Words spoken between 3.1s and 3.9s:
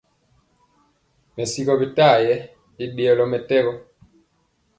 mɛtɛgɔ.